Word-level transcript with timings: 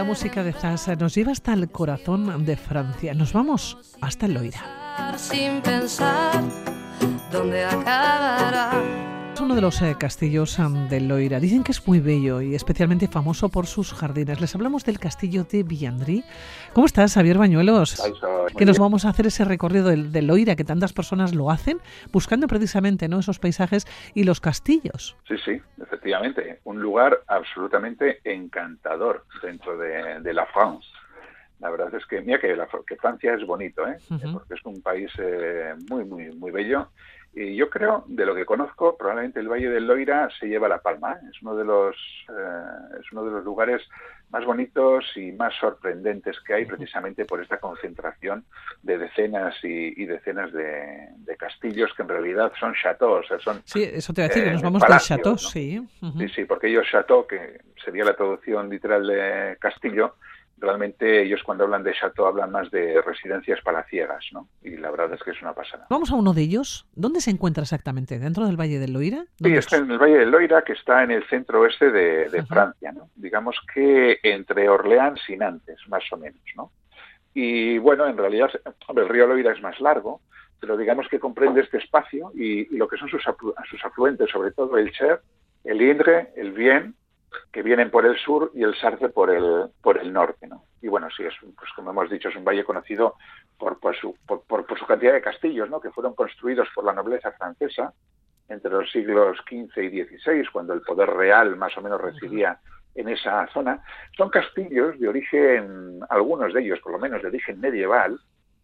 La 0.00 0.04
música 0.04 0.42
de 0.42 0.54
Zasa 0.54 0.96
nos 0.96 1.14
lleva 1.14 1.32
hasta 1.32 1.52
el 1.52 1.68
corazón 1.68 2.46
de 2.46 2.56
Francia. 2.56 3.12
Nos 3.12 3.34
vamos 3.34 3.76
hasta 4.00 4.24
el 4.24 4.32
Loira. 4.32 5.12
Sin 5.18 5.60
pensar. 5.60 6.42
Es 9.34 9.40
uno 9.40 9.54
de 9.54 9.60
los 9.60 9.80
eh, 9.80 9.96
castillos 9.98 10.58
del 10.90 11.08
Loira. 11.08 11.40
Dicen 11.40 11.62
que 11.64 11.72
es 11.72 11.86
muy 11.86 12.00
bello 12.00 12.40
y 12.42 12.54
especialmente 12.54 13.08
famoso 13.08 13.48
por 13.48 13.66
sus 13.66 13.92
jardines. 13.94 14.40
Les 14.40 14.54
hablamos 14.54 14.84
del 14.84 14.98
castillo 14.98 15.44
de 15.44 15.62
Villandry. 15.62 16.24
¿Cómo 16.74 16.86
estás, 16.86 17.14
Javier 17.14 17.38
Bañuelos? 17.38 18.02
que 18.56 18.66
nos 18.66 18.78
vamos 18.78 19.04
a 19.04 19.10
hacer 19.10 19.26
ese 19.28 19.44
recorrido 19.44 19.88
del, 19.88 20.12
del, 20.12 20.26
Loira, 20.26 20.56
que 20.56 20.64
tantas 20.64 20.92
personas 20.92 21.34
lo 21.34 21.50
hacen, 21.50 21.78
buscando 22.12 22.48
precisamente 22.48 23.08
¿no? 23.08 23.20
esos 23.20 23.38
paisajes 23.38 23.86
y 24.14 24.24
los 24.24 24.40
castillos. 24.40 25.16
Sí, 25.28 25.36
sí, 25.44 25.62
efectivamente. 25.80 26.58
Un 26.64 26.80
lugar 26.80 27.20
absolutamente 27.28 28.20
encantador 28.24 29.24
dentro 29.42 29.78
de, 29.78 30.20
de 30.20 30.34
la 30.34 30.46
France. 30.46 30.86
La 31.60 31.70
verdad 31.70 31.94
es 31.94 32.04
que, 32.06 32.20
mira, 32.22 32.40
que, 32.40 32.56
la, 32.56 32.66
que 32.86 32.96
Francia 32.96 33.34
es 33.34 33.46
bonito, 33.46 33.86
¿eh? 33.86 33.98
Uh 34.10 34.14
-huh. 34.14 34.32
porque 34.32 34.54
es 34.54 34.64
un 34.64 34.80
país 34.82 35.10
eh, 35.18 35.74
muy, 35.88 36.04
muy, 36.04 36.30
muy 36.34 36.50
bello. 36.50 36.88
Y 37.32 37.54
yo 37.54 37.70
creo, 37.70 38.04
de 38.08 38.26
lo 38.26 38.34
que 38.34 38.44
conozco, 38.44 38.96
probablemente 38.96 39.38
el 39.38 39.48
Valle 39.48 39.70
del 39.70 39.86
Loira 39.86 40.28
se 40.38 40.46
lleva 40.48 40.68
la 40.68 40.82
palma. 40.82 41.12
¿eh? 41.12 41.26
Es 41.30 41.40
uno 41.42 41.54
de 41.54 41.64
los 41.64 41.96
eh, 42.28 42.98
es 43.00 43.12
uno 43.12 43.24
de 43.24 43.30
los 43.30 43.44
lugares 43.44 43.82
más 44.30 44.44
bonitos 44.44 45.04
y 45.16 45.32
más 45.32 45.54
sorprendentes 45.58 46.38
que 46.40 46.54
hay, 46.54 46.64
precisamente 46.64 47.24
por 47.24 47.40
esta 47.42 47.58
concentración 47.58 48.44
de 48.82 48.98
decenas 48.98 49.54
y, 49.62 50.02
y 50.02 50.06
decenas 50.06 50.52
de, 50.52 51.08
de, 51.18 51.36
castillos 51.36 51.92
que 51.96 52.02
en 52.02 52.08
realidad 52.08 52.52
son 52.58 52.74
chateaux. 52.74 53.24
O 53.24 53.28
sea, 53.28 53.38
son, 53.40 53.62
sí, 53.64 53.82
eso 53.82 54.12
te 54.12 54.22
voy 54.22 54.26
a 54.26 54.28
decir, 54.28 54.42
eh, 54.42 54.46
que 54.46 54.52
nos 54.52 54.62
vamos 54.62 54.82
palacios, 54.82 55.08
de 55.08 55.16
chateaux, 55.16 55.42
¿no? 55.42 55.50
sí. 55.50 55.78
Uh 55.78 56.06
-huh. 56.06 56.18
Sí, 56.18 56.28
sí, 56.34 56.44
porque 56.44 56.68
ellos 56.68 56.86
chateau, 56.90 57.26
que 57.26 57.60
sería 57.84 58.04
la 58.04 58.14
traducción 58.14 58.68
literal 58.68 59.06
de 59.06 59.56
castillo, 59.60 60.14
realmente 60.60 61.22
ellos 61.22 61.42
cuando 61.42 61.64
hablan 61.64 61.82
de 61.82 61.92
chateau 61.94 62.26
hablan 62.26 62.52
más 62.52 62.70
de 62.70 63.00
residencias 63.02 63.60
palaciegas, 63.62 64.24
¿no? 64.32 64.48
Y 64.62 64.76
la 64.76 64.90
verdad 64.90 65.14
es 65.14 65.22
que 65.22 65.30
es 65.30 65.42
una 65.42 65.54
pasada. 65.54 65.86
Vamos 65.90 66.10
a 66.10 66.14
uno 66.14 66.32
de 66.32 66.42
ellos. 66.42 66.86
¿Dónde 66.94 67.20
se 67.20 67.30
encuentra 67.30 67.62
exactamente? 67.62 68.18
¿Dentro 68.18 68.46
del 68.46 68.60
Valle 68.60 68.78
del 68.78 68.92
Loira? 68.92 69.24
Sí, 69.42 69.54
está 69.54 69.78
en 69.78 69.90
el 69.90 69.98
Valle 69.98 70.18
del 70.18 70.30
Loira, 70.30 70.62
que 70.62 70.74
está 70.74 71.02
en 71.02 71.10
el 71.10 71.26
centro 71.28 71.60
oeste 71.60 71.90
de. 71.90 72.40
Francia, 72.48 72.90
¿no? 72.90 73.10
Digamos 73.14 73.56
que 73.72 74.18
entre 74.22 74.68
Orleans 74.68 75.20
y 75.28 75.36
Nantes, 75.36 75.78
más 75.88 76.02
o 76.10 76.16
menos, 76.16 76.40
¿no? 76.56 76.72
Y 77.34 77.78
bueno, 77.78 78.06
en 78.08 78.16
realidad, 78.16 78.50
el 78.96 79.08
río 79.08 79.26
Loira 79.26 79.52
es 79.52 79.62
más 79.62 79.78
largo, 79.80 80.20
pero 80.58 80.76
digamos 80.76 81.06
que 81.08 81.20
comprende 81.20 81.60
este 81.60 81.78
espacio 81.78 82.32
y, 82.34 82.74
y 82.74 82.76
lo 82.76 82.88
que 82.88 82.96
son 82.96 83.08
sus, 83.08 83.26
aflu 83.26 83.54
sus 83.68 83.84
afluentes, 83.84 84.30
sobre 84.30 84.50
todo 84.50 84.76
el 84.78 84.90
Cher, 84.92 85.20
el 85.64 85.80
Indre, 85.80 86.32
el 86.36 86.52
Vienne, 86.52 86.94
que 87.52 87.62
vienen 87.62 87.90
por 87.90 88.06
el 88.06 88.16
sur 88.16 88.50
y 88.54 88.62
el 88.62 88.74
Sarce 88.76 89.08
por 89.08 89.30
el, 89.30 89.70
por 89.82 89.98
el 89.98 90.12
norte. 90.12 90.46
¿no? 90.46 90.64
Y 90.82 90.88
bueno, 90.88 91.08
sí, 91.16 91.24
es, 91.24 91.34
pues 91.40 91.70
como 91.74 91.90
hemos 91.90 92.10
dicho, 92.10 92.28
es 92.28 92.36
un 92.36 92.44
valle 92.44 92.64
conocido 92.64 93.16
por, 93.58 93.78
por, 93.78 93.96
su, 93.96 94.16
por, 94.26 94.42
por, 94.42 94.78
su 94.78 94.86
cantidad 94.86 95.12
de 95.12 95.22
castillos, 95.22 95.68
¿no? 95.68 95.80
que 95.80 95.90
fueron 95.90 96.14
construidos 96.14 96.68
por 96.74 96.84
la 96.84 96.92
nobleza 96.92 97.32
francesa 97.32 97.92
entre 98.48 98.70
los 98.70 98.90
siglos 98.90 99.38
XV 99.48 99.78
y 99.78 100.04
XVI, 100.04 100.44
cuando 100.52 100.72
el 100.74 100.82
poder 100.82 101.08
real 101.10 101.56
más 101.56 101.76
o 101.76 101.82
menos 101.82 102.00
residía 102.00 102.58
en 102.94 103.08
esa 103.08 103.46
zona. 103.48 103.82
Son 104.16 104.28
castillos 104.28 104.98
de 104.98 105.08
origen, 105.08 106.00
algunos 106.08 106.52
de 106.52 106.60
ellos 106.60 106.80
por 106.80 106.92
lo 106.92 106.98
menos 106.98 107.22
de 107.22 107.28
origen 107.28 107.60
medieval, 107.60 108.18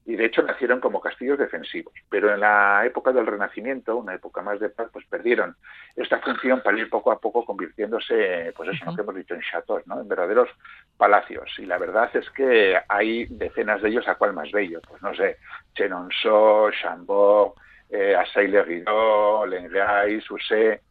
y 0.06 0.14
de 0.14 0.26
hecho 0.26 0.40
nacieron 0.42 0.80
como 0.80 1.00
castillos 1.00 1.36
defensivos. 1.36 1.92
Pero 2.08 2.32
en 2.32 2.38
la 2.38 2.86
época 2.86 3.12
del 3.12 3.26
Renacimiento, 3.26 3.96
una 3.96 4.14
época 4.14 4.40
más 4.40 4.60
de 4.60 4.68
paz, 4.68 4.88
pues 4.92 5.04
perdieron 5.06 5.56
esta 5.96 6.20
función 6.20 6.62
para 6.62 6.78
ir 6.78 6.88
poco 6.88 7.10
a 7.10 7.18
poco 7.18 7.44
convirtiéndose, 7.44 8.52
pues 8.56 8.68
eso. 8.70 8.84
¿no? 8.84 8.94
que 8.94 9.02
hemos 9.02 9.16
dicho, 9.16 9.34
en 9.34 9.40
chateaux, 9.40 9.84
¿no? 9.86 10.00
en 10.00 10.06
verdaderos 10.06 10.48
palacios. 10.96 11.50
Y 11.58 11.66
la 11.66 11.78
verdad 11.78 12.08
es 12.14 12.30
que 12.30 12.78
hay 12.88 13.26
decenas 13.26 13.82
de 13.82 13.88
ellos, 13.88 14.06
¿a 14.06 14.14
cuál 14.14 14.32
más 14.32 14.50
bello? 14.52 14.80
Pues 14.88 15.02
no 15.02 15.12
sé, 15.12 15.38
Chenonceau, 15.74 16.70
Chambord, 16.70 17.54
eh, 17.90 18.14
Assay-le-Rideau, 18.14 19.44
Lengrey, 19.44 20.20
Susé. 20.20 20.82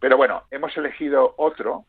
Pero 0.00 0.16
bueno, 0.16 0.42
hemos 0.50 0.76
elegido 0.76 1.34
otro 1.38 1.84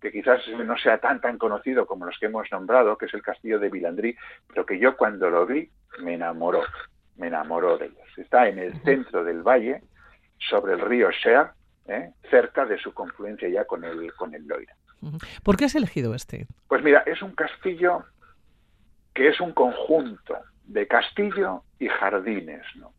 que 0.00 0.10
quizás 0.10 0.40
no 0.48 0.78
sea 0.78 0.96
tan 0.96 1.20
tan 1.20 1.36
conocido 1.36 1.84
como 1.84 2.06
los 2.06 2.18
que 2.18 2.26
hemos 2.26 2.50
nombrado, 2.50 2.96
que 2.96 3.04
es 3.04 3.12
el 3.12 3.20
castillo 3.20 3.58
de 3.58 3.68
Villandry, 3.68 4.16
pero 4.48 4.64
que 4.64 4.78
yo 4.78 4.96
cuando 4.96 5.28
lo 5.28 5.44
vi 5.44 5.70
me 6.02 6.14
enamoró, 6.14 6.62
me 7.16 7.28
enamoró 7.28 7.78
de 7.78 7.86
ellos. 7.86 8.18
Está 8.18 8.48
en 8.48 8.58
el 8.58 8.80
centro 8.82 9.24
del 9.24 9.42
valle, 9.42 9.82
sobre 10.48 10.74
el 10.74 10.80
río 10.80 11.10
Cher, 11.22 11.50
¿eh? 11.86 12.12
cerca 12.30 12.64
de 12.64 12.78
su 12.78 12.92
confluencia 12.94 13.48
ya 13.48 13.64
con 13.64 13.84
el, 13.84 14.12
con 14.14 14.34
el 14.34 14.46
Loira. 14.46 14.74
¿Por 15.42 15.56
qué 15.56 15.64
has 15.64 15.74
elegido 15.74 16.14
este? 16.14 16.46
Pues 16.68 16.82
mira, 16.82 17.02
es 17.06 17.22
un 17.22 17.34
castillo 17.34 18.04
que 19.14 19.28
es 19.28 19.40
un 19.40 19.52
conjunto 19.52 20.36
de 20.64 20.86
castillo 20.86 21.64
y 21.78 21.88
jardines, 21.88 22.64
¿no? 22.76 22.92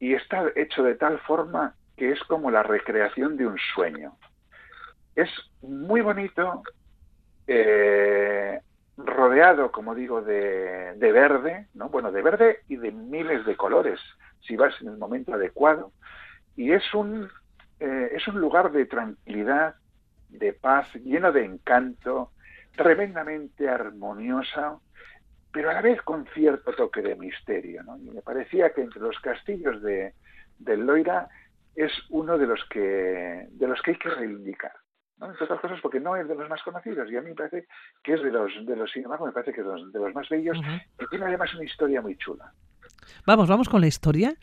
Y 0.00 0.14
está 0.14 0.44
hecho 0.54 0.82
de 0.82 0.94
tal 0.94 1.18
forma 1.20 1.74
que 1.96 2.12
es 2.12 2.20
como 2.24 2.50
la 2.50 2.62
recreación 2.62 3.36
de 3.36 3.46
un 3.46 3.56
sueño. 3.74 4.16
Es 5.16 5.30
muy 5.62 6.00
bonito, 6.00 6.62
eh, 7.46 8.60
rodeado, 8.98 9.70
como 9.70 9.94
digo, 9.94 10.22
de, 10.22 10.94
de, 10.96 11.12
verde, 11.12 11.68
¿no? 11.74 11.88
Bueno, 11.88 12.10
de 12.10 12.22
verde 12.22 12.60
y 12.68 12.76
de 12.76 12.90
miles 12.90 13.46
de 13.46 13.56
colores, 13.56 14.00
si 14.40 14.56
vas 14.56 14.74
en 14.80 14.88
el 14.88 14.98
momento 14.98 15.34
adecuado. 15.34 15.92
Y 16.56 16.72
es 16.72 16.92
un, 16.92 17.28
eh, 17.78 18.10
es 18.12 18.26
un 18.26 18.40
lugar 18.40 18.72
de 18.72 18.86
tranquilidad, 18.86 19.76
de 20.28 20.52
paz, 20.52 20.92
lleno 20.96 21.32
de 21.32 21.44
encanto, 21.44 22.32
tremendamente 22.76 23.68
armoniosa, 23.68 24.78
pero 25.52 25.70
a 25.70 25.74
la 25.74 25.80
vez 25.82 26.02
con 26.02 26.26
cierto 26.34 26.72
toque 26.72 27.00
de 27.00 27.16
misterio, 27.16 27.82
¿no? 27.84 27.96
Y 27.98 28.10
me 28.10 28.20
parecía 28.20 28.70
que 28.70 28.82
entre 28.82 29.00
los 29.00 29.18
castillos 29.20 29.80
de, 29.80 30.14
del 30.58 30.84
Loira 30.84 31.28
es 31.74 31.92
uno 32.10 32.36
de 32.36 32.46
los 32.46 32.64
que, 32.68 33.46
de 33.50 33.66
los 33.68 33.80
que 33.82 33.92
hay 33.92 33.98
que 33.98 34.10
reivindicar. 34.10 34.72
¿No? 35.18 35.30
entre 35.30 35.44
otras 35.44 35.60
cosas 35.60 35.80
porque 35.80 36.00
no 36.00 36.16
es 36.16 36.28
de 36.28 36.34
los 36.34 36.48
más 36.48 36.62
conocidos 36.62 37.10
y 37.10 37.16
a 37.16 37.22
mí 37.22 37.30
me 37.30 37.34
parece 37.34 37.66
que 38.02 38.14
es 38.14 38.22
de 38.22 38.30
los 38.30 38.52
de 38.64 38.76
los 38.76 38.90
sin 38.90 39.04
embargo 39.04 39.26
me 39.26 39.32
parece 39.32 39.52
que 39.52 39.60
es 39.60 39.66
de 39.66 39.98
los, 39.98 40.14
más 40.14 40.28
bellos 40.28 40.58
uh 40.58 40.60
-huh. 40.60 40.82
y 41.00 41.06
tiene 41.08 41.26
además 41.26 41.54
una 41.54 41.64
historia 41.64 42.00
muy 42.00 42.16
chula 42.16 42.52
Vamos, 43.26 43.48
vamos 43.48 43.68
con 43.68 43.80
la 43.80 43.86
historia, 43.86 44.34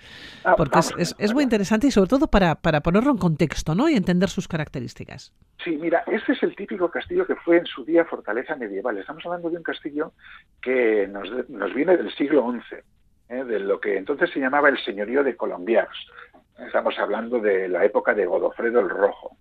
porque 0.58 0.72
vamos, 0.74 0.94
es, 0.98 1.12
es, 1.12 1.16
es, 1.20 1.34
muy 1.34 1.44
interesante 1.44 1.88
y 1.88 1.92
sobre 1.92 2.10
todo 2.10 2.28
para, 2.28 2.56
para 2.56 2.82
ponerlo 2.82 3.12
en 3.12 3.18
contexto 3.18 3.76
¿no? 3.76 3.90
y 3.90 3.96
entender 3.96 4.30
sus 4.30 4.48
características. 4.48 5.34
Sí, 5.64 5.78
mira, 5.78 6.04
este 6.08 6.34
es 6.34 6.44
el 6.44 6.56
típico 6.56 6.90
castillo 6.90 7.26
que 7.26 7.36
fue 7.36 7.58
en 7.58 7.66
su 7.66 7.84
día 7.86 8.06
fortaleza 8.06 8.56
medieval. 8.56 8.98
Estamos 8.98 9.26
hablando 9.26 9.50
de 9.50 9.58
un 9.58 9.64
castillo 9.64 10.14
que 10.62 11.08
nos, 11.08 11.30
nos 11.50 11.74
viene 11.74 11.98
del 11.98 12.14
siglo 12.16 12.52
XI, 12.52 12.76
¿eh? 13.30 13.44
de 13.44 13.60
lo 13.60 13.80
que 13.80 13.98
entonces 13.98 14.30
se 14.32 14.40
llamaba 14.40 14.70
el 14.70 14.78
señorío 14.84 15.24
de 15.24 15.36
Colombiers. 15.36 16.08
Estamos 16.58 16.98
hablando 17.00 17.40
de 17.40 17.68
la 17.68 17.84
época 17.84 18.14
de 18.14 18.26
Godofredo 18.26 18.80
el 18.80 18.90
Rojo. 18.90 19.38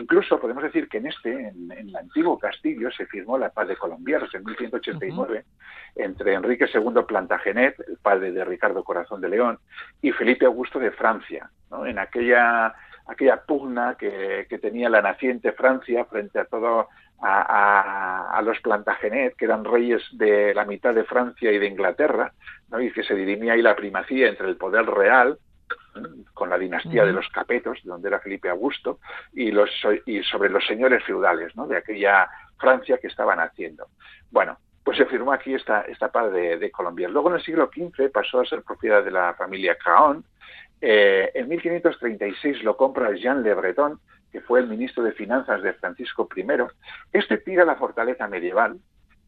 Incluso 0.00 0.40
podemos 0.40 0.64
decir 0.64 0.88
que 0.88 0.98
en 0.98 1.06
este, 1.06 1.30
en, 1.30 1.70
en 1.70 1.88
el 1.88 1.96
antiguo 1.96 2.38
castillo, 2.38 2.90
se 2.90 3.06
firmó 3.06 3.38
la 3.38 3.50
paz 3.50 3.68
de 3.68 3.76
Colombiers 3.76 4.34
en 4.34 4.44
1189 4.44 5.12
uh 5.12 5.36
-huh. 5.36 6.04
entre 6.04 6.34
Enrique 6.34 6.66
II 6.72 7.02
Plantagenet, 7.06 7.78
el 7.86 7.98
padre 7.98 8.32
de 8.32 8.44
Ricardo 8.44 8.82
Corazón 8.82 9.20
de 9.20 9.28
León, 9.28 9.58
y 10.02 10.10
Felipe 10.10 10.46
Augusto 10.46 10.78
de 10.80 10.90
Francia, 10.90 11.50
¿no? 11.70 11.86
en 11.86 11.98
aquella, 11.98 12.74
aquella 13.06 13.42
pugna 13.42 13.94
que, 13.96 14.46
que, 14.48 14.58
tenía 14.58 14.88
la 14.88 15.02
naciente 15.02 15.52
Francia 15.52 16.04
frente 16.06 16.40
a 16.40 16.46
todo 16.46 16.88
a, 17.20 17.42
a, 17.42 18.36
a, 18.36 18.42
los 18.42 18.60
Plantagenet, 18.60 19.36
que 19.36 19.44
eran 19.44 19.64
reyes 19.64 20.02
de 20.12 20.52
la 20.52 20.64
mitad 20.64 20.94
de 20.94 21.04
Francia 21.04 21.52
y 21.52 21.58
de 21.58 21.66
Inglaterra, 21.66 22.32
¿no? 22.70 22.80
y 22.80 22.92
que 22.92 23.04
se 23.04 23.14
dirimía 23.14 23.52
ahí 23.52 23.62
la 23.62 23.76
primacía 23.76 24.28
entre 24.28 24.48
el 24.48 24.56
poder 24.56 24.84
real 24.86 25.38
con 26.34 26.50
la 26.50 26.58
dinastía 26.58 27.04
de 27.04 27.12
los 27.12 27.28
Capetos, 27.28 27.78
donde 27.84 28.08
era 28.08 28.20
Felipe 28.20 28.48
Augusto, 28.48 28.98
y, 29.32 29.50
los, 29.50 29.70
y 30.06 30.22
sobre 30.22 30.50
los 30.50 30.66
señores 30.66 31.04
feudales 31.04 31.54
¿no? 31.56 31.66
de 31.66 31.76
aquella 31.76 32.28
Francia 32.58 32.98
que 32.98 33.08
estaban 33.08 33.40
haciendo. 33.40 33.88
Bueno, 34.30 34.58
pues 34.84 34.98
se 34.98 35.06
firmó 35.06 35.32
aquí 35.32 35.54
esta, 35.54 35.82
esta 35.82 36.12
paz 36.12 36.32
de, 36.32 36.58
de 36.58 36.70
Colombia. 36.70 37.08
Luego 37.08 37.30
en 37.30 37.36
el 37.36 37.42
siglo 37.42 37.70
XV 37.74 38.10
pasó 38.12 38.40
a 38.40 38.46
ser 38.46 38.62
propiedad 38.62 39.04
de 39.04 39.10
la 39.10 39.34
familia 39.34 39.76
Caón. 39.76 40.24
Eh, 40.80 41.30
en 41.34 41.48
1536 41.48 42.62
lo 42.62 42.76
compra 42.76 43.12
Jean 43.12 43.42
Le 43.42 43.54
Breton, 43.54 43.98
que 44.30 44.40
fue 44.40 44.60
el 44.60 44.68
ministro 44.68 45.02
de 45.02 45.12
Finanzas 45.12 45.62
de 45.62 45.72
Francisco 45.72 46.28
I. 46.36 46.44
Este 47.12 47.38
tira 47.38 47.64
la 47.64 47.76
fortaleza 47.76 48.28
medieval, 48.28 48.78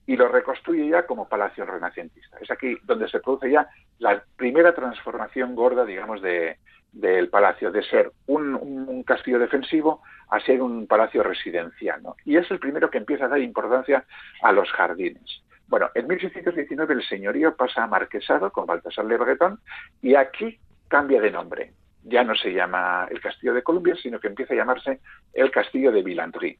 y 0.09 0.17
lo 0.17 0.27
reconstruye 0.29 0.89
ya 0.89 1.07
como 1.07 1.29
palacio 1.29 1.67
renacentista. 1.67 2.39
Es 2.41 2.51
aquí 2.51 2.79
donde 2.85 3.11
se 3.11 3.21
produce 3.21 3.51
ya 3.51 3.69
la 3.99 4.25
primera 4.37 4.75
transformación 4.75 5.55
gorda, 5.55 5.85
digamos, 5.85 6.23
de, 6.23 6.57
del 6.93 7.29
palacio, 7.29 7.71
de 7.71 7.83
ser 7.83 8.11
un, 8.27 9.03
castillo 9.07 9.39
defensivo 9.39 10.01
a 10.31 10.41
ser 10.41 10.63
un 10.63 10.87
palacio 10.87 11.23
residencial. 11.23 12.01
Y 12.25 12.39
es 12.39 12.51
el 12.51 12.59
primero 12.59 12.89
que 12.89 12.97
empieza 12.97 13.27
a 13.27 13.29
dar 13.29 13.41
importancia 13.41 14.07
a 14.41 14.51
los 14.51 14.73
jardines. 14.73 15.43
Bueno, 15.67 15.91
en 15.95 16.07
1619 16.09 16.95
el 16.95 17.03
señorío 17.03 17.55
pasa 17.55 17.85
a 17.85 17.87
marquesado 17.87 18.51
con 18.51 18.65
Baltasar 18.65 19.05
Le 19.05 19.19
Breton 19.19 19.61
y 20.01 20.15
aquí 20.15 20.59
cambia 20.89 21.21
de 21.21 21.31
nombre. 21.31 21.75
Ya 22.05 22.25
no 22.25 22.35
se 22.35 22.55
llama 22.55 23.07
el 23.11 23.21
Castillo 23.21 23.53
de 23.53 23.63
Colombia, 23.63 23.95
sino 24.03 24.19
que 24.21 24.29
empieza 24.29 24.55
a 24.55 24.57
llamarse 24.57 25.01
el 25.35 25.51
Castillo 25.51 25.93
de 25.93 26.03
Villandry. 26.03 26.59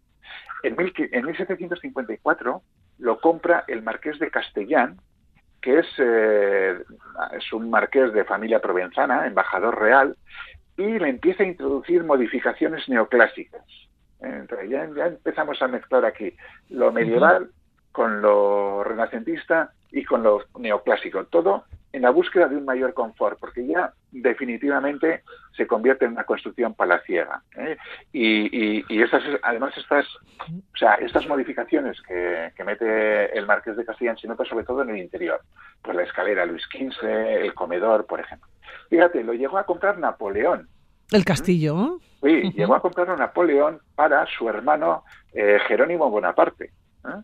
En 0.65 0.77
1754 0.77 2.63
lo 2.99 3.21
compra 3.21 3.65
el 3.69 3.83
marqués 3.83 4.19
de 4.19 4.31
Castellán, 4.31 5.01
que 5.61 5.81
es, 5.81 5.87
eh, 5.99 6.79
es 7.33 7.53
un 7.53 7.71
marqués 7.71 8.13
de 8.13 8.25
familia 8.25 8.61
provenzana, 8.61 9.27
embajador 9.27 9.81
real, 9.81 10.17
y 10.77 10.99
le 10.99 11.09
empieza 11.09 11.43
a 11.43 11.47
introducir 11.47 12.05
modificaciones 12.05 12.89
neoclásicas. 12.89 13.65
Entonces, 14.21 14.71
ya, 14.71 14.85
empezamos 14.85 15.61
a 15.63 15.69
mezclar 15.69 16.05
aquí 16.05 16.35
lo 16.71 16.93
medieval 16.93 17.51
con 17.93 18.21
lo 18.21 18.85
renacentista 18.85 19.73
y 19.91 20.05
con 20.05 20.23
lo 20.23 20.45
neoclásico. 20.59 21.25
Todo 21.25 21.65
en 21.93 22.03
la 22.03 22.11
búsqueda 22.11 22.49
de 22.49 22.57
un 22.57 22.65
mayor 22.65 22.93
confort, 22.93 23.39
porque 23.39 23.67
ya 23.67 23.93
definitivamente 24.11 25.23
se 25.57 25.67
convierte 25.67 26.05
en 26.05 26.13
una 26.13 26.25
construcción 26.25 26.75
palaciega. 26.75 27.43
¿eh? 27.57 27.77
Y, 28.13 28.85
y, 28.89 29.03
estas, 29.03 29.23
además 29.43 29.77
estas, 29.77 30.07
o 30.49 30.77
sea, 30.77 30.95
estas 30.95 31.27
modificaciones 31.27 32.01
que, 32.03 32.53
mete 32.65 33.37
el 33.37 33.47
Marqués 33.47 33.77
de 33.77 33.85
Castellán 33.85 34.19
se 34.19 34.29
nota 34.29 34.45
sobre 34.45 34.65
todo 34.65 34.83
en 34.83 34.91
el 34.91 34.99
interior, 34.99 35.41
pues 35.83 35.97
la 35.97 36.03
escalera 36.03 36.45
Luis 36.45 36.65
XV, 36.71 37.05
el 37.05 37.55
comedor, 37.55 38.07
por 38.07 38.21
ejemplo. 38.21 38.49
Fíjate, 38.91 39.25
lo 39.25 39.33
llegó 39.33 39.59
a 39.59 39.65
comprar 39.65 39.99
Napoleón. 39.99 40.69
El 41.11 41.25
castillo. 41.25 41.99
Sí, 42.23 42.53
llegó 42.55 42.75
a 42.75 42.83
comprarlo 42.83 43.17
Napoleón 43.17 43.81
para 43.95 44.27
su 44.27 44.49
hermano 44.49 45.05
eh, 45.33 45.59
Jerónimo 45.67 46.11
Bonaparte. 46.11 46.73
¿eh? 47.07 47.23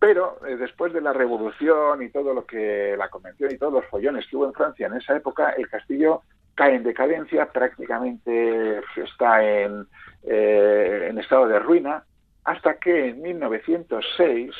Pero 0.00 0.38
eh, 0.46 0.56
después 0.56 0.94
de 0.94 1.02
la 1.02 1.12
revolución 1.12 2.02
y 2.02 2.08
todo 2.08 2.32
lo 2.32 2.46
que 2.46 2.96
la 2.98 3.10
convención 3.10 3.52
y 3.52 3.58
todos 3.58 3.74
los 3.74 3.84
follones 3.84 4.26
que 4.26 4.36
hubo 4.36 4.46
en 4.46 4.54
Francia 4.54 4.86
en 4.86 4.94
esa 4.94 5.14
época, 5.14 5.50
el 5.50 5.68
castillo 5.68 6.22
cae 6.54 6.74
en 6.74 6.82
decadencia, 6.82 7.46
prácticamente 7.52 8.80
está 8.96 9.44
en, 9.44 9.86
eh, 10.24 11.08
en 11.10 11.18
estado 11.18 11.46
de 11.46 11.58
ruina, 11.58 12.02
hasta 12.44 12.78
que 12.78 13.10
en 13.10 13.20
1906 13.20 14.50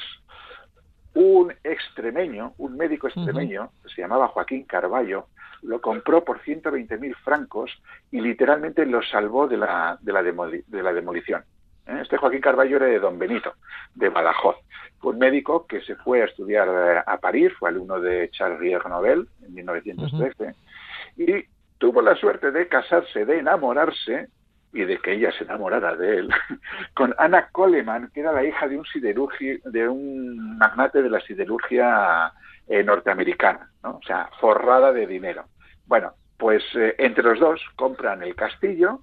un 1.14 1.52
extremeño, 1.64 2.52
un 2.58 2.76
médico 2.76 3.08
extremeño, 3.08 3.70
que 3.82 3.88
se 3.94 4.02
llamaba 4.02 4.28
Joaquín 4.28 4.64
Carballo, 4.64 5.26
lo 5.62 5.80
compró 5.80 6.22
por 6.22 6.40
120.000 6.40 7.16
francos 7.16 7.70
y 8.10 8.20
literalmente 8.20 8.84
lo 8.86 9.02
salvó 9.02 9.48
de 9.48 9.56
la, 9.56 9.98
de 10.02 10.12
la, 10.12 10.22
de 10.22 10.82
la 10.82 10.92
demolición. 10.92 11.44
¿Eh? 11.86 11.98
Este 12.02 12.16
Joaquín 12.16 12.40
Carballo 12.40 12.76
era 12.76 12.86
de 12.86 12.98
Don 12.98 13.18
Benito, 13.18 13.54
de 13.94 14.08
Badajoz. 14.08 14.56
Fue 14.98 15.12
un 15.12 15.18
médico 15.18 15.66
que 15.66 15.80
se 15.82 15.96
fue 15.96 16.22
a 16.22 16.26
estudiar 16.26 16.68
eh, 16.68 17.02
a 17.06 17.18
París, 17.18 17.52
fue 17.58 17.70
alumno 17.70 18.00
de 18.00 18.30
Charles 18.30 18.60
Rier 18.60 18.86
Nobel 18.86 19.28
en 19.42 19.54
1913, 19.54 20.54
y 21.16 21.44
tuvo 21.78 22.02
la 22.02 22.14
suerte 22.16 22.50
de 22.50 22.68
casarse, 22.68 23.24
de 23.24 23.38
enamorarse, 23.38 24.28
y 24.72 24.84
de 24.84 24.98
que 24.98 25.14
ella 25.14 25.32
se 25.32 25.44
enamorara 25.44 25.96
de 25.96 26.18
él, 26.18 26.28
con 26.94 27.14
Ana 27.18 27.48
Coleman, 27.50 28.10
que 28.14 28.20
era 28.20 28.32
la 28.32 28.44
hija 28.44 28.68
de 28.68 28.78
un 28.78 28.84
de 29.64 29.88
un 29.88 30.58
magnate 30.58 31.02
de 31.02 31.10
la 31.10 31.20
siderurgia 31.20 32.32
eh, 32.68 32.84
norteamericana, 32.84 33.68
o 33.82 34.00
sea, 34.06 34.30
forrada 34.40 34.92
de 34.92 35.06
dinero. 35.06 35.46
Bueno, 35.86 36.12
pues 36.38 36.62
entre 36.98 37.24
los 37.24 37.40
dos 37.40 37.60
compran 37.76 38.22
el 38.22 38.34
castillo, 38.34 39.00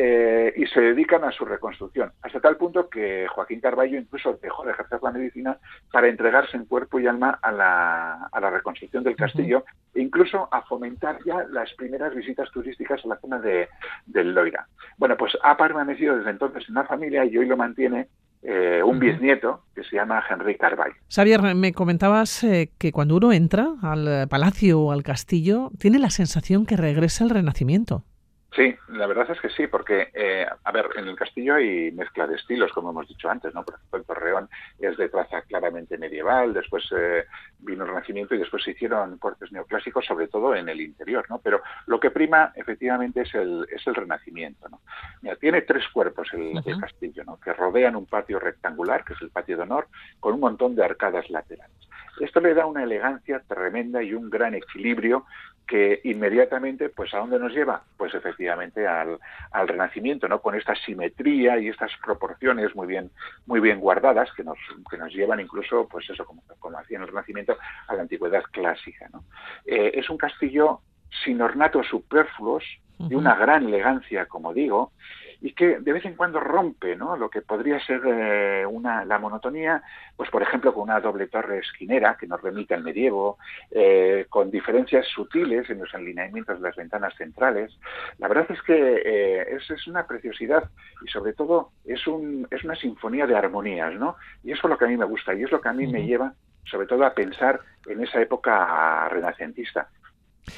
eh, 0.00 0.54
y 0.56 0.64
se 0.66 0.80
dedican 0.80 1.24
a 1.24 1.32
su 1.32 1.44
reconstrucción, 1.44 2.12
hasta 2.22 2.38
tal 2.38 2.56
punto 2.56 2.88
que 2.88 3.26
Joaquín 3.26 3.60
Carballo 3.60 3.98
incluso 3.98 4.38
dejó 4.40 4.64
de 4.64 4.70
ejercer 4.70 5.00
la 5.02 5.10
medicina 5.10 5.58
para 5.90 6.06
entregarse 6.06 6.56
en 6.56 6.66
cuerpo 6.66 7.00
y 7.00 7.08
alma 7.08 7.40
a 7.42 7.50
la, 7.50 8.28
a 8.30 8.40
la 8.40 8.50
reconstrucción 8.50 9.02
del 9.02 9.16
castillo, 9.16 9.64
e 9.92 10.00
incluso 10.00 10.48
a 10.52 10.62
fomentar 10.62 11.18
ya 11.26 11.44
las 11.50 11.74
primeras 11.74 12.14
visitas 12.14 12.48
turísticas 12.52 13.04
a 13.04 13.08
la 13.08 13.16
zona 13.16 13.40
de, 13.40 13.68
del 14.06 14.34
Loira. 14.34 14.68
Bueno, 14.98 15.16
pues 15.16 15.36
ha 15.42 15.56
permanecido 15.56 16.16
desde 16.16 16.30
entonces 16.30 16.62
en 16.68 16.76
la 16.76 16.84
familia 16.84 17.24
y 17.24 17.36
hoy 17.36 17.46
lo 17.46 17.56
mantiene 17.56 18.06
eh, 18.42 18.80
un 18.84 19.00
bisnieto 19.00 19.64
que 19.74 19.82
se 19.82 19.96
llama 19.96 20.22
Henry 20.30 20.56
Carballo. 20.56 20.94
Xavier, 21.12 21.42
me 21.56 21.72
comentabas 21.72 22.44
eh, 22.44 22.70
que 22.78 22.92
cuando 22.92 23.16
uno 23.16 23.32
entra 23.32 23.66
al 23.82 24.28
palacio 24.28 24.80
o 24.80 24.92
al 24.92 25.02
castillo, 25.02 25.72
tiene 25.76 25.98
la 25.98 26.10
sensación 26.10 26.66
que 26.66 26.76
regresa 26.76 27.24
el 27.24 27.30
Renacimiento. 27.30 28.04
Sí, 28.52 28.74
la 28.88 29.06
verdad 29.06 29.30
es 29.30 29.40
que 29.40 29.50
sí, 29.50 29.66
porque, 29.66 30.08
eh, 30.14 30.46
a 30.64 30.72
ver, 30.72 30.86
en 30.96 31.06
el 31.06 31.16
castillo 31.16 31.56
hay 31.56 31.92
mezcla 31.92 32.26
de 32.26 32.36
estilos, 32.36 32.72
como 32.72 32.90
hemos 32.90 33.06
dicho 33.06 33.28
antes, 33.28 33.52
¿no? 33.54 33.62
Por 33.62 33.74
ejemplo, 33.74 33.98
el 33.98 34.04
Torreón 34.06 34.48
es 34.78 34.96
de 34.96 35.10
traza 35.10 35.42
claramente 35.42 35.98
medieval, 35.98 36.54
después 36.54 36.88
eh, 36.96 37.26
vino 37.58 37.84
el 37.84 37.90
Renacimiento 37.90 38.34
y 38.34 38.38
después 38.38 38.64
se 38.64 38.70
hicieron 38.70 39.18
cortes 39.18 39.52
neoclásicos, 39.52 40.06
sobre 40.06 40.28
todo 40.28 40.54
en 40.54 40.68
el 40.70 40.80
interior, 40.80 41.26
¿no? 41.28 41.40
Pero 41.40 41.60
lo 41.86 42.00
que 42.00 42.10
prima, 42.10 42.52
efectivamente, 42.54 43.20
es 43.20 43.34
el, 43.34 43.66
es 43.70 43.86
el 43.86 43.94
Renacimiento, 43.94 44.66
¿no? 44.70 44.80
Mira, 45.20 45.36
tiene 45.36 45.62
tres 45.62 45.86
cuerpos 45.92 46.28
el, 46.32 46.60
el 46.64 46.80
castillo, 46.80 47.24
¿no? 47.24 47.38
Que 47.38 47.52
rodean 47.52 47.96
un 47.96 48.06
patio 48.06 48.40
rectangular, 48.40 49.04
que 49.04 49.12
es 49.12 49.20
el 49.20 49.30
patio 49.30 49.58
de 49.58 49.64
honor, 49.64 49.88
con 50.20 50.34
un 50.34 50.40
montón 50.40 50.74
de 50.74 50.84
arcadas 50.84 51.28
laterales. 51.28 51.76
Esto 52.18 52.40
le 52.40 52.54
da 52.54 52.66
una 52.66 52.82
elegancia 52.82 53.40
tremenda 53.46 54.02
y 54.02 54.14
un 54.14 54.30
gran 54.30 54.54
equilibrio 54.54 55.24
que 55.68 56.00
inmediatamente, 56.04 56.88
pues 56.88 57.12
¿a 57.12 57.18
dónde 57.18 57.38
nos 57.38 57.52
lleva? 57.52 57.82
Pues 57.96 58.14
efectivamente 58.14 58.86
al, 58.86 59.18
al, 59.52 59.68
Renacimiento, 59.68 60.26
¿no? 60.26 60.40
Con 60.40 60.54
esta 60.54 60.74
simetría 60.74 61.58
y 61.58 61.68
estas 61.68 61.92
proporciones 62.02 62.74
muy 62.74 62.86
bien, 62.86 63.10
muy 63.46 63.60
bien 63.60 63.78
guardadas 63.78 64.30
que 64.32 64.42
nos, 64.42 64.58
que 64.90 64.96
nos 64.96 65.12
llevan 65.12 65.40
incluso, 65.40 65.86
pues 65.86 66.08
eso, 66.08 66.24
como, 66.24 66.42
como 66.58 66.78
hacía 66.78 66.96
en 66.96 67.02
el 67.02 67.08
Renacimiento, 67.08 67.56
a 67.86 67.94
la 67.94 68.02
antigüedad 68.02 68.42
clásica, 68.50 69.08
¿no? 69.12 69.24
Eh, 69.66 69.92
es 69.94 70.08
un 70.08 70.16
castillo 70.16 70.80
sin 71.24 71.40
ornatos 71.42 71.86
superfluos, 71.86 72.64
de 72.98 73.14
una 73.14 73.36
gran 73.36 73.64
elegancia, 73.64 74.26
como 74.26 74.52
digo, 74.52 74.90
y 75.40 75.52
que 75.52 75.78
de 75.78 75.92
vez 75.92 76.04
en 76.04 76.14
cuando 76.14 76.40
rompe 76.40 76.96
¿no? 76.96 77.16
lo 77.16 77.30
que 77.30 77.42
podría 77.42 77.78
ser 77.80 78.00
eh, 78.04 78.66
una, 78.66 79.04
la 79.04 79.18
monotonía, 79.18 79.82
pues 80.16 80.30
por 80.30 80.42
ejemplo 80.42 80.74
con 80.74 80.84
una 80.84 81.00
doble 81.00 81.28
torre 81.28 81.58
esquinera 81.58 82.16
que 82.18 82.26
nos 82.26 82.42
remite 82.42 82.74
al 82.74 82.82
medievo, 82.82 83.38
eh, 83.70 84.26
con 84.28 84.50
diferencias 84.50 85.06
sutiles 85.06 85.70
en 85.70 85.78
los 85.78 85.94
alineamientos 85.94 86.60
de 86.60 86.68
las 86.68 86.76
ventanas 86.76 87.14
centrales. 87.16 87.78
La 88.18 88.28
verdad 88.28 88.46
es 88.50 88.60
que 88.62 88.74
eh, 88.74 89.56
es, 89.56 89.70
es, 89.70 89.86
una 89.86 90.06
preciosidad 90.06 90.68
y 91.04 91.08
sobre 91.08 91.32
todo 91.32 91.70
es, 91.84 92.06
un, 92.06 92.46
es 92.50 92.64
una 92.64 92.74
sinfonía 92.74 93.26
de 93.26 93.36
armonías, 93.36 93.94
¿no? 93.94 94.16
Y 94.42 94.52
eso 94.52 94.66
es 94.66 94.70
lo 94.70 94.78
que 94.78 94.86
a 94.86 94.88
mí 94.88 94.96
me 94.96 95.04
gusta 95.04 95.34
y 95.34 95.44
es 95.44 95.52
lo 95.52 95.60
que 95.60 95.68
a 95.68 95.72
mí 95.72 95.86
me 95.86 96.04
lleva 96.04 96.34
sobre 96.70 96.86
todo 96.86 97.04
a 97.04 97.14
pensar 97.14 97.60
en 97.86 98.02
esa 98.02 98.20
época 98.20 99.08
renacentista. 99.08 99.88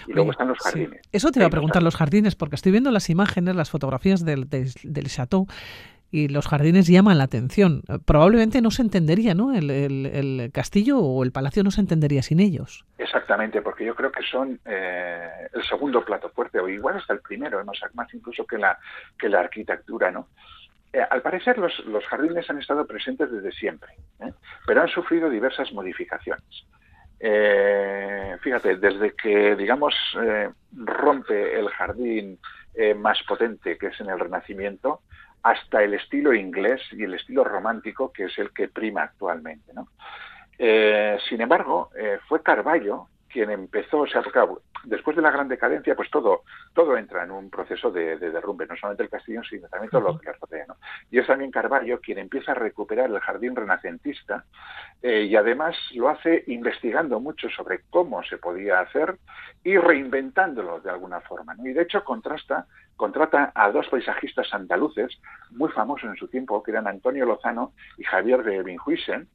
Y 0.06 0.12
luego 0.12 0.32
están 0.32 0.48
los 0.48 0.58
jardines. 0.58 1.00
Eso 1.12 1.30
te 1.30 1.40
iba 1.40 1.46
a 1.46 1.50
preguntar, 1.50 1.82
los 1.82 1.96
jardines, 1.96 2.34
porque 2.34 2.56
estoy 2.56 2.72
viendo 2.72 2.90
las 2.90 3.10
imágenes, 3.10 3.56
las 3.56 3.70
fotografías 3.70 4.24
del, 4.24 4.48
del, 4.48 5.06
chateau 5.06 5.46
y 6.10 6.28
los 6.28 6.48
jardines 6.48 6.86
llaman 6.86 7.18
la 7.18 7.24
atención. 7.24 7.82
Probablemente 8.04 8.60
no 8.60 8.70
se 8.70 8.82
entendería, 8.82 9.34
¿no? 9.34 9.54
El, 9.54 9.70
el, 9.70 10.50
castillo 10.52 10.98
o 10.98 11.22
el 11.22 11.32
palacio 11.32 11.62
no 11.62 11.70
se 11.70 11.80
entendería 11.80 12.22
sin 12.22 12.40
ellos. 12.40 12.84
Exactamente, 12.98 13.62
porque 13.62 13.84
yo 13.84 13.94
creo 13.94 14.10
que 14.10 14.22
son 14.22 14.58
eh, 14.64 15.28
el 15.52 15.62
segundo 15.64 16.04
plato 16.04 16.30
fuerte, 16.30 16.58
o 16.58 16.68
igual 16.68 16.96
hasta 16.96 17.12
el 17.12 17.20
primero, 17.20 17.64
más, 17.64 17.78
más 17.94 18.12
incluso 18.12 18.44
que 18.44 18.58
la, 18.58 18.78
que 19.18 19.28
la 19.28 19.40
arquitectura, 19.40 20.10
¿no? 20.10 20.28
Eh, 20.92 21.00
al 21.08 21.22
parecer 21.22 21.56
los, 21.56 21.72
los, 21.86 22.04
jardines 22.06 22.50
han 22.50 22.58
estado 22.58 22.84
presentes 22.84 23.30
desde 23.30 23.52
siempre, 23.52 23.90
¿eh? 24.20 24.32
pero 24.66 24.82
han 24.82 24.88
sufrido 24.88 25.30
diversas 25.30 25.72
modificaciones. 25.72 26.66
Eh, 27.22 28.36
fíjate, 28.40 28.76
desde 28.76 29.14
que, 29.14 29.54
digamos, 29.54 29.94
eh, 30.22 30.50
rompe 30.74 31.58
el 31.58 31.68
jardín 31.68 32.38
eh, 32.74 32.94
más 32.94 33.22
potente, 33.24 33.76
que 33.76 33.88
es 33.88 34.00
en 34.00 34.08
el 34.08 34.18
Renacimiento, 34.18 35.02
hasta 35.42 35.82
el 35.82 35.94
estilo 35.94 36.32
inglés 36.32 36.80
y 36.92 37.04
el 37.04 37.14
estilo 37.14 37.44
romántico, 37.44 38.10
que 38.12 38.24
es 38.24 38.38
el 38.38 38.52
que 38.52 38.68
prima 38.68 39.02
actualmente. 39.02 39.72
¿no? 39.74 39.88
sin 41.28 41.40
embargo, 41.40 41.90
fue 42.28 42.42
Carballo 42.42 43.08
quien 43.32 43.50
empezó, 43.50 44.00
o 44.00 44.06
sea, 44.06 44.22
porque 44.22 44.40
después 44.84 45.16
de 45.16 45.22
la 45.22 45.30
gran 45.30 45.48
decadencia, 45.48 45.94
pues 45.94 46.10
todo, 46.10 46.42
todo 46.74 46.96
entra 46.96 47.24
en 47.24 47.30
un 47.30 47.50
proceso 47.50 47.90
de, 47.90 48.16
derrumbe, 48.18 48.66
no 48.66 48.76
solamente 48.76 49.04
el 49.04 49.10
castillo, 49.10 49.42
sino 49.44 49.68
también 49.68 49.90
todo 49.90 50.00
lo 50.00 50.18
que 50.18 50.26
le 50.26 50.36
rodea. 50.40 50.64
¿no? 50.68 50.76
Y 51.10 51.18
es 51.18 51.26
también 51.26 51.50
Carballo 51.50 52.00
quien 52.00 52.18
empieza 52.18 52.52
a 52.52 52.56
recuperar 52.56 53.10
el 53.10 53.20
jardín 53.20 53.54
renacentista 53.54 54.44
eh, 55.02 55.22
y 55.22 55.36
además 55.36 55.76
lo 55.94 56.08
hace 56.08 56.44
investigando 56.48 57.20
mucho 57.20 57.48
sobre 57.48 57.82
cómo 57.90 58.22
se 58.24 58.38
podía 58.38 58.80
hacer 58.80 59.18
y 59.62 59.76
reinventándolo 59.76 60.80
de 60.80 60.90
alguna 60.90 61.20
forma. 61.20 61.54
¿no? 61.54 61.66
Y 61.66 61.72
de 61.72 61.82
hecho 61.82 62.04
contrasta, 62.04 62.66
contrata 62.96 63.52
a 63.54 63.70
dos 63.70 63.88
paisajistas 63.88 64.52
andaluces 64.52 65.20
muy 65.50 65.70
famosos 65.70 66.10
en 66.10 66.16
su 66.16 66.28
tiempo, 66.28 66.62
que 66.62 66.70
eran 66.70 66.86
Antonio 66.86 67.26
Lozano 67.26 67.72
y 67.96 68.04
Javier 68.04 68.42
de 68.42 68.62
Binhuisen, 68.62 69.28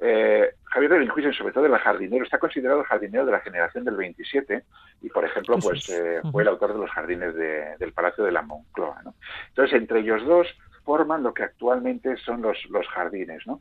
eh, 0.00 0.50
Javier 0.64 0.92
de 0.92 0.98
Benjuisen, 0.98 1.32
sobre 1.32 1.52
todo 1.52 1.66
el 1.66 1.76
jardinero, 1.78 2.24
está 2.24 2.38
considerado 2.38 2.80
el 2.80 2.86
jardinero 2.86 3.24
de 3.24 3.32
la 3.32 3.40
generación 3.40 3.84
del 3.84 3.96
27 3.96 4.62
y, 5.02 5.08
por 5.08 5.24
ejemplo, 5.24 5.58
pues 5.58 5.88
eh, 5.88 6.20
fue 6.30 6.42
el 6.42 6.48
autor 6.48 6.74
de 6.74 6.80
los 6.80 6.90
jardines 6.90 7.34
del 7.34 7.92
Palacio 7.92 8.24
de 8.24 8.32
la 8.32 8.42
Moncloa. 8.42 9.02
Entonces, 9.48 9.76
entre 9.76 10.00
ellos 10.00 10.24
dos 10.26 10.48
forman 10.86 11.24
lo 11.24 11.34
que 11.34 11.42
actualmente 11.42 12.16
son 12.18 12.40
los, 12.40 12.56
los 12.70 12.86
jardines. 12.88 13.44
¿no? 13.46 13.60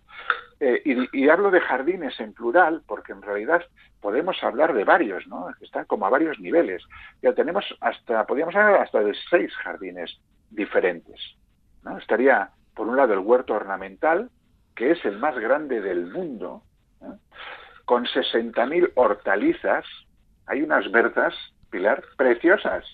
Eh, 0.60 1.10
y, 1.12 1.28
hablo 1.28 1.50
de 1.52 1.60
jardines 1.60 2.18
en 2.20 2.34
plural 2.34 2.84
porque 2.88 3.14
en 3.14 3.24
realidad 3.24 3.64
podemos 4.00 4.42
hablar 4.44 4.74
de 4.74 4.84
varios, 4.84 5.28
¿no? 5.28 5.48
están 5.60 5.86
como 5.86 6.06
a 6.06 6.12
varios 6.12 6.40
niveles. 6.40 6.84
Ya 7.24 7.34
tenemos 7.34 7.66
hasta, 7.82 8.26
podríamos 8.28 8.56
hablar 8.56 8.82
hasta 8.82 9.00
de 9.00 9.16
seis 9.30 9.52
jardines 9.56 10.20
diferentes. 10.52 11.20
¿no? 11.84 11.98
Estaría, 11.98 12.52
por 12.76 12.88
un 12.88 12.96
lado, 12.96 13.14
el 13.14 13.20
huerto 13.20 13.56
ornamental, 13.56 14.30
que 14.76 14.92
es 14.92 15.04
el 15.06 15.18
más 15.18 15.36
grande 15.40 15.82
del 15.82 16.08
mundo, 16.08 16.64
¿eh? 17.02 17.18
con 17.86 18.06
60.000 18.06 18.92
hortalizas. 18.96 19.86
Hay 20.48 20.62
unas 20.62 20.92
bertas, 20.92 21.34
Pilar, 21.70 22.04
preciosas. 22.18 22.86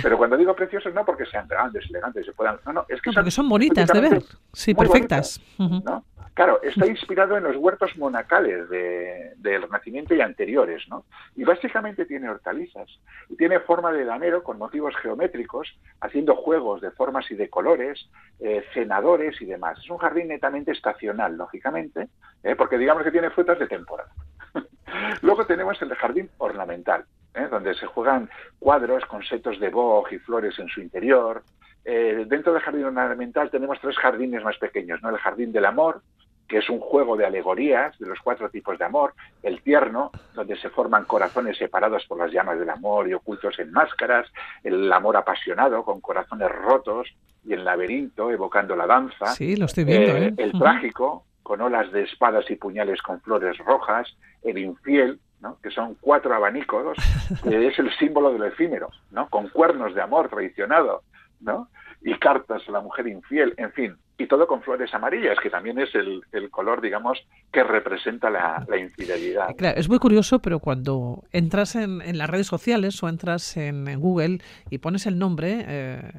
Pero 0.00 0.16
cuando 0.16 0.36
digo 0.36 0.54
preciosas 0.54 0.94
no 0.94 1.04
porque 1.04 1.26
sean 1.26 1.48
grandes, 1.48 1.84
elegantes, 1.90 2.24
se 2.24 2.32
puedan... 2.32 2.58
No, 2.64 2.72
no, 2.72 2.86
es 2.88 3.02
que 3.02 3.10
no, 3.10 3.14
porque 3.14 3.30
son, 3.30 3.48
bonitas 3.48 3.88
de 3.88 4.00
ver. 4.00 4.22
Sí, 4.52 4.74
perfectas. 4.74 5.40
¿no? 5.58 6.04
Claro, 6.34 6.62
está 6.62 6.86
inspirado 6.86 7.36
en 7.36 7.44
los 7.44 7.56
huertos 7.56 7.96
monacales 7.98 8.68
del 8.70 9.62
Renacimiento 9.62 10.14
y 10.14 10.22
anteriores, 10.22 10.82
¿no? 10.88 11.04
Y 11.36 11.44
básicamente 11.44 12.06
tiene 12.06 12.30
hortalizas. 12.30 12.88
Y 13.28 13.36
tiene 13.36 13.60
forma 13.60 13.92
de 13.92 14.06
damero 14.06 14.42
con 14.42 14.56
motivos 14.56 14.96
geométricos, 14.96 15.78
haciendo 16.00 16.34
juegos 16.36 16.80
de 16.80 16.90
formas 16.92 17.30
y 17.30 17.34
de 17.34 17.50
colores, 17.50 18.08
eh, 18.40 18.64
cenadores 18.72 19.40
y 19.42 19.44
demás. 19.44 19.78
Es 19.78 19.90
un 19.90 19.98
jardín 19.98 20.28
netamente 20.28 20.72
estacional, 20.72 21.36
lógicamente, 21.36 22.08
¿eh? 22.42 22.56
porque 22.56 22.78
digamos 22.78 23.02
que 23.02 23.10
tiene 23.10 23.28
frutas 23.28 23.58
de 23.58 23.66
temporada. 23.66 24.10
Luego 25.20 25.44
tenemos 25.44 25.80
el 25.82 25.94
jardín 25.96 26.30
ornamental, 26.38 27.04
¿eh? 27.34 27.46
donde 27.50 27.74
se 27.74 27.86
juegan 27.86 28.30
cuadros 28.58 29.04
con 29.04 29.22
setos 29.22 29.60
de 29.60 29.68
boj 29.68 30.10
y 30.10 30.18
flores 30.18 30.58
en 30.58 30.68
su 30.68 30.80
interior, 30.80 31.42
eh, 31.84 32.24
dentro 32.28 32.52
del 32.52 32.62
jardín 32.62 32.84
ornamental 32.84 33.50
tenemos 33.50 33.80
tres 33.80 33.96
jardines 33.98 34.42
más 34.44 34.56
pequeños, 34.58 35.02
¿no? 35.02 35.10
El 35.10 35.18
jardín 35.18 35.52
del 35.52 35.64
amor, 35.64 36.02
que 36.48 36.58
es 36.58 36.68
un 36.68 36.80
juego 36.80 37.16
de 37.16 37.24
alegorías 37.24 37.98
de 37.98 38.06
los 38.06 38.18
cuatro 38.20 38.50
tipos 38.50 38.78
de 38.78 38.84
amor, 38.84 39.14
el 39.42 39.62
tierno, 39.62 40.10
donde 40.34 40.56
se 40.56 40.68
forman 40.70 41.04
corazones 41.04 41.56
separados 41.56 42.04
por 42.06 42.18
las 42.18 42.30
llamas 42.30 42.58
del 42.58 42.70
amor 42.70 43.08
y 43.08 43.14
ocultos 43.14 43.58
en 43.58 43.72
máscaras, 43.72 44.30
el 44.62 44.92
amor 44.92 45.16
apasionado 45.16 45.84
con 45.84 46.00
corazones 46.00 46.50
rotos 46.50 47.08
y 47.44 47.54
el 47.54 47.64
laberinto 47.64 48.30
evocando 48.30 48.76
la 48.76 48.86
danza, 48.86 49.26
sí, 49.28 49.56
lo 49.56 49.66
estoy 49.66 49.84
viendo, 49.84 50.16
eh, 50.16 50.26
¿eh? 50.26 50.34
el 50.36 50.52
trágico 50.52 51.24
con 51.42 51.60
olas 51.60 51.90
de 51.92 52.02
espadas 52.02 52.48
y 52.50 52.56
puñales 52.56 53.02
con 53.02 53.20
flores 53.20 53.58
rojas, 53.58 54.08
el 54.42 54.58
infiel, 54.58 55.20
¿no? 55.40 55.58
que 55.62 55.70
son 55.70 55.96
cuatro 56.00 56.34
abanicos, 56.34 56.96
que 57.42 57.66
es 57.66 57.78
el 57.78 57.90
símbolo 57.98 58.32
del 58.32 58.44
efímero, 58.44 58.90
¿no? 59.10 59.28
con 59.28 59.48
cuernos 59.48 59.94
de 59.94 60.02
amor 60.02 60.28
traicionado, 60.28 61.02
¿no? 61.40 61.68
y 62.00 62.14
cartas 62.18 62.62
a 62.68 62.72
la 62.72 62.80
mujer 62.80 63.06
infiel, 63.08 63.54
en 63.56 63.72
fin, 63.72 63.96
y 64.22 64.26
todo 64.26 64.46
con 64.46 64.62
flores 64.62 64.92
amarillas, 64.94 65.38
que 65.42 65.50
también 65.50 65.78
es 65.78 65.90
el, 65.94 66.22
color, 66.50 66.80
digamos, 66.80 67.18
que 67.52 67.62
representa 67.62 68.30
la, 68.30 68.64
infidelidad. 68.78 69.54
Claro, 69.56 69.78
es 69.78 69.88
muy 69.88 69.98
curioso, 69.98 70.40
pero 70.40 70.60
cuando 70.60 71.24
entras 71.32 71.74
en, 71.76 72.16
las 72.16 72.30
redes 72.30 72.46
sociales 72.46 73.02
o 73.02 73.08
entras 73.08 73.56
en, 73.56 73.98
Google 73.98 74.38
y 74.70 74.78
pones 74.78 75.06
el 75.06 75.18
nombre... 75.18 75.64
Eh, 75.66 76.12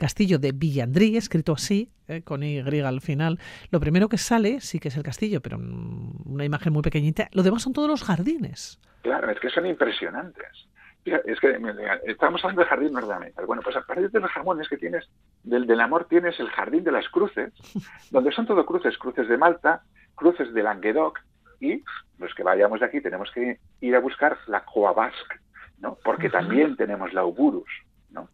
castillo 0.00 0.38
de 0.38 0.52
Villandrí, 0.52 1.18
escrito 1.18 1.52
así, 1.52 1.90
eh, 2.08 2.22
con 2.22 2.42
Y 2.42 2.58
al 2.58 3.02
final. 3.02 3.38
Lo 3.70 3.80
primero 3.80 4.08
que 4.08 4.16
sale 4.16 4.62
sí 4.62 4.78
que 4.80 4.88
es 4.88 4.96
el 4.96 5.02
castillo, 5.02 5.42
pero 5.42 5.58
una 5.58 6.42
imagen 6.46 6.72
muy 6.72 6.80
pequeñita. 6.80 7.28
Lo 7.32 7.42
demás 7.42 7.60
son 7.60 7.74
todos 7.74 7.86
los 7.86 8.02
jardines. 8.02 8.80
Claro, 9.02 9.30
es 9.30 9.38
que 9.38 9.50
son 9.50 9.66
impresionantes 9.66 10.69
es 11.04 11.40
que 11.40 11.58
estamos 12.04 12.42
hablando 12.44 12.62
de 12.62 12.68
jardín 12.68 12.96
ornamental. 12.96 13.46
Bueno, 13.46 13.62
pues 13.62 13.76
a 13.76 13.82
partir 13.82 14.10
de 14.10 14.20
los 14.20 14.30
jamones 14.30 14.68
que 14.68 14.76
tienes, 14.76 15.08
del, 15.42 15.66
del 15.66 15.80
amor 15.80 16.06
tienes 16.06 16.38
el 16.40 16.50
jardín 16.50 16.84
de 16.84 16.92
las 16.92 17.08
cruces, 17.08 17.52
donde 18.10 18.32
son 18.32 18.46
todo 18.46 18.66
cruces, 18.66 18.98
cruces 18.98 19.28
de 19.28 19.36
Malta, 19.36 19.82
cruces 20.14 20.52
de 20.52 20.62
Languedoc, 20.62 21.18
y 21.60 21.82
los 22.18 22.34
que 22.34 22.42
vayamos 22.42 22.80
de 22.80 22.86
aquí 22.86 23.00
tenemos 23.00 23.30
que 23.32 23.58
ir 23.80 23.94
a 23.94 24.00
buscar 24.00 24.38
la 24.46 24.64
Coa 24.64 24.92
Basque, 24.92 25.36
¿no? 25.78 25.98
Porque 26.02 26.30
también 26.30 26.76
tenemos 26.76 27.12
la 27.12 27.24
Uburus, 27.24 27.70
¿no? 28.10 28.28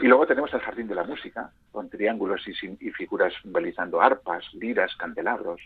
Y 0.00 0.06
luego 0.06 0.26
tenemos 0.26 0.52
el 0.54 0.60
jardín 0.60 0.86
de 0.86 0.94
la 0.94 1.02
música, 1.02 1.50
con 1.72 1.90
triángulos 1.90 2.46
y, 2.46 2.52
y 2.80 2.90
figuras 2.92 3.32
simbolizando 3.42 4.00
arpas, 4.00 4.44
liras, 4.54 4.94
candelabros. 4.96 5.60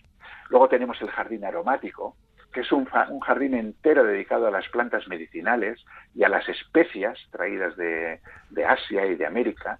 Luego 0.48 0.68
tenemos 0.68 1.00
el 1.02 1.10
jardín 1.10 1.44
aromático, 1.44 2.16
que 2.52 2.60
es 2.60 2.72
un, 2.72 2.84
jardín 2.84 3.54
entero 3.54 4.04
dedicado 4.04 4.46
a 4.46 4.50
las 4.50 4.68
plantas 4.68 5.08
medicinales 5.08 5.82
y 6.14 6.24
a 6.24 6.28
las 6.28 6.48
especias 6.48 7.18
traídas 7.30 7.76
de, 7.76 8.20
Asia 8.66 9.06
y 9.06 9.16
de 9.16 9.26
América. 9.26 9.78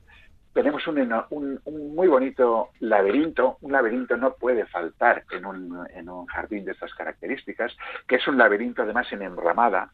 Tenemos 0.53 0.87
un, 0.87 1.61
muy 1.67 2.09
bonito 2.09 2.71
laberinto. 2.81 3.59
Un 3.61 3.73
laberinto 3.73 4.17
no 4.17 4.35
puede 4.35 4.67
faltar 4.67 5.25
en 5.31 5.47
un, 5.47 6.27
jardín 6.27 6.65
de 6.65 6.73
estas 6.73 6.95
características, 6.95 7.77
que 8.07 8.17
es 8.17 8.27
un 8.27 8.39
laberinto 8.39 8.83
además 8.83 9.11
en 9.13 9.23
enramada. 9.23 9.91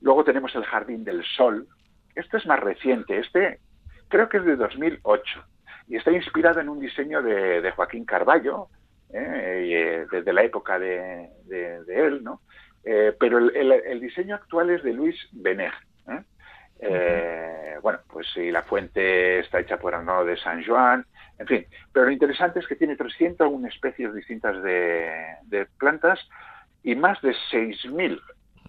Luego 0.00 0.24
tenemos 0.24 0.54
el 0.54 0.64
Jardín 0.64 1.04
del 1.04 1.24
Sol. 1.24 1.66
Este 2.14 2.36
es 2.36 2.46
más 2.46 2.60
reciente. 2.60 3.18
Este 3.18 3.60
creo 4.08 4.28
que 4.28 4.38
es 4.38 4.44
de 4.44 4.56
2008 4.56 5.44
y 5.88 5.96
está 5.96 6.12
inspirado 6.12 6.60
en 6.60 6.68
un 6.68 6.80
diseño 6.80 7.22
de 7.22 7.70
Joaquín 7.74 8.04
Carballo, 8.04 8.68
¿eh? 9.12 10.02
Eh, 10.02 10.06
desde 10.10 10.32
la 10.32 10.42
época 10.42 10.78
de, 10.78 11.30
él, 11.88 12.22
¿no? 12.22 12.40
Eh, 12.84 13.14
pero 13.18 13.38
el, 13.38 14.00
diseño 14.00 14.36
actual 14.36 14.70
es 14.70 14.82
de 14.82 14.92
Luis 14.92 15.16
Benet. 15.32 15.72
bueno, 17.82 17.98
pues 18.08 18.26
sí, 18.32 18.50
la 18.50 18.62
fuente 18.62 19.40
está 19.40 19.60
hecha 19.60 19.78
por 19.78 19.94
Arnaud 19.94 20.26
de 20.26 20.36
San 20.36 20.64
Juan, 20.64 21.04
en 21.38 21.46
fin. 21.46 21.66
Pero 21.92 22.06
lo 22.06 22.12
interesante 22.12 22.60
es 22.60 22.66
que 22.66 22.76
tiene 22.76 22.96
301 22.96 23.68
especies 23.68 24.14
distintas 24.14 24.62
de, 24.62 25.66
plantas 25.78 26.20
y 26.82 26.94
más 26.94 27.20
de 27.22 27.34
6.000 27.52 28.20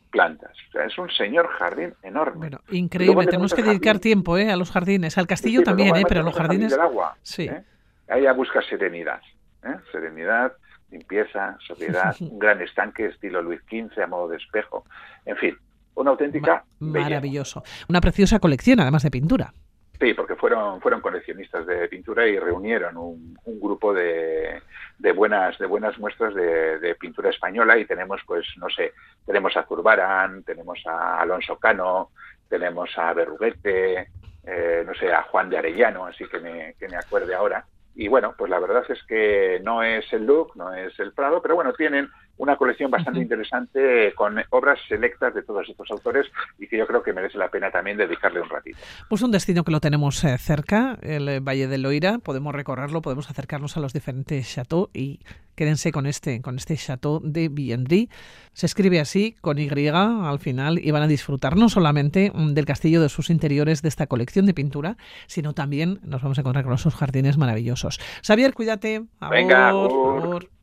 plantas. 0.10 0.52
O 0.70 0.72
sea, 0.72 0.86
es 0.86 0.98
un 0.98 1.10
señor 1.12 1.48
jardín 1.50 1.94
enorme. 2.02 2.38
Bueno, 2.38 2.60
increíble. 2.72 3.26
Tenemos 3.26 3.54
que 3.54 3.62
dedicar 3.62 4.00
tiempo 4.00 4.36
a 4.36 4.56
los 4.56 4.72
jardines. 4.72 5.18
Al 5.18 5.28
castillo 5.28 5.62
también, 5.64 5.94
pero 6.08 6.24
los 6.24 6.36
jardines... 6.36 6.72
Del 6.72 6.82
agua, 6.82 7.16
sí. 7.22 7.50
Ahí 8.08 8.26
a 8.26 8.34
busca 8.34 8.62
serenidad. 8.62 9.22
¿Eh? 9.64 9.76
serenidad, 9.92 10.54
limpieza, 10.90 11.58
sobriedad, 11.66 12.16
un 12.22 12.40
gran 12.40 12.62
estanque 12.62 13.08
estilo 13.08 13.42
Luis 13.42 13.62
XV 13.70 14.02
a 14.02 14.08
modo 14.08 14.30
de 14.30 14.38
espejo, 14.38 14.86
en 15.26 15.38
fin, 15.38 15.58
una 15.96 16.12
auténtica 16.12 16.64
maravilloso, 16.80 17.64
una 17.90 18.02
preciosa 18.02 18.40
colección 18.40 18.80
además 18.80 19.04
de 19.04 19.12
pintura. 19.12 19.54
Sí, 20.00 20.14
porque 20.14 20.36
fueron 20.36 20.80
fueron 20.80 21.02
coleccionistas 21.02 21.66
de 21.66 21.88
pintura 21.88 22.28
y 22.28 22.38
reunieron 22.38 22.98
un, 22.98 23.36
grupo 23.60 23.96
de, 23.96 24.62
de, 25.00 25.12
buenas 25.12 25.58
de 25.58 25.66
buenas 25.66 25.98
muestras 25.98 26.36
de, 26.36 26.96
pintura 27.00 27.32
española 27.32 27.78
y 27.80 27.86
tenemos 27.86 28.22
pues 28.28 28.46
no 28.58 28.70
sé 28.70 28.94
tenemos 29.26 29.58
a 29.58 29.64
Zurbarán, 29.64 30.44
tenemos 30.44 30.80
a 30.86 31.20
Alonso 31.20 31.58
Cano, 31.58 32.12
tenemos 32.48 32.96
a 32.96 33.12
Berruguete, 33.14 34.10
eh, 34.44 34.84
no 34.86 34.94
sé 34.94 35.12
a 35.12 35.24
Juan 35.24 35.50
de 35.50 35.58
Arellano, 35.58 36.06
así 36.06 36.26
que 36.28 36.40
me, 36.40 36.76
que 36.80 36.88
me 36.88 36.98
acuerde 36.98 37.34
ahora 37.34 37.66
y 38.00 38.08
bueno, 38.10 38.36
pues 38.38 38.52
la 38.52 38.60
verdad 38.60 38.86
es 38.90 39.02
que 39.04 39.60
no 39.64 39.82
es 39.82 40.06
el 40.14 40.28
Look, 40.28 40.56
no 40.56 40.72
es 40.72 40.98
el 41.00 41.14
Prado, 41.14 41.42
pero 41.42 41.56
bueno, 41.56 41.74
tienen 41.74 42.08
una 42.38 42.56
colección 42.56 42.92
bastante 42.92 43.20
interesante 43.20 44.14
con 44.16 44.38
obras 44.52 44.80
selectas 44.88 45.34
de 45.34 45.44
todos 45.44 45.68
estos 45.68 45.90
autores 45.92 46.28
y 46.58 46.68
que 46.68 46.78
yo 46.78 46.88
creo 46.88 47.04
que 47.04 47.14
merece 47.14 47.38
la 47.38 47.50
pena 47.50 47.72
también 47.72 47.98
dedicarle 47.98 48.42
un 48.42 48.50
ratito. 48.50 48.78
Pues 49.10 49.22
un 49.22 49.32
destino 49.32 49.64
que 49.64 49.72
lo 49.72 49.80
tenemos 49.80 50.24
eh, 50.24 50.38
cerca, 50.38 50.98
el 51.02 51.28
eh, 51.30 51.40
Valle 51.40 51.68
de 51.68 51.78
Loira, 51.78 52.20
podemos 52.20 52.54
recorrerlo, 52.54 53.02
podemos 53.02 53.30
acercarnos 53.30 53.78
a 53.78 53.80
los 53.80 53.94
diferentes 53.94 54.54
chateaux 54.54 54.90
y 54.94 55.20
quédense 55.56 55.92
con 55.92 56.06
este, 56.06 56.42
con 56.42 56.56
este 56.56 56.78
chateau 56.78 57.20
de 57.24 57.50
Villandry. 57.50 58.10
Se 58.54 58.66
escribe 58.66 59.00
así, 59.00 59.36
con 59.42 59.58
Y 59.58 59.70
al 59.88 60.40
final, 60.40 60.80
y 60.80 60.92
van 60.92 61.04
a 61.04 61.08
disfrutar 61.08 61.58
no 61.58 61.70
solamente 61.70 62.32
mm, 62.34 62.54
del 62.54 62.66
castillo 62.66 63.02
de 63.02 63.10
sus 63.10 63.30
interiores, 63.30 63.82
de 63.82 63.90
esta 63.90 64.08
colección 64.08 64.46
de 64.46 64.54
pintura, 64.54 64.98
sino 65.28 65.54
también 65.54 66.00
nos 66.04 66.22
vamos 66.22 66.38
a 66.38 66.42
encontrar 66.42 66.66
con 66.66 66.74
esos 66.74 66.96
jardines 66.96 67.38
maravillosos. 67.38 68.00
Xavier, 68.26 68.54
cuídate. 68.54 69.04
Venga, 69.30 69.74